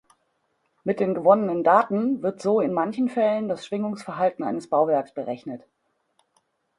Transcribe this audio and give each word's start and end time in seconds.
Mit 0.83 0.99
den 0.99 1.13
gewonnenen 1.13 1.63
Daten 1.63 2.23
wird 2.23 2.41
so 2.41 2.59
in 2.59 2.73
manchen 2.73 3.07
Fällen 3.07 3.47
das 3.47 3.67
Schwingungsverhalten 3.67 4.43
eines 4.43 4.67
Bauwerks 4.67 5.13
berechnet. 5.13 5.63